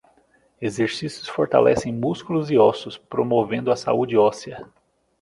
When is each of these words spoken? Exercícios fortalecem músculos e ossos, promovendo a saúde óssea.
Exercícios 0.59 1.29
fortalecem 1.29 1.93
músculos 1.93 2.49
e 2.49 2.57
ossos, 2.57 2.97
promovendo 2.97 3.71
a 3.71 3.75
saúde 3.75 4.17
óssea. 4.17 4.67